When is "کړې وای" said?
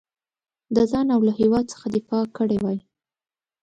2.37-2.79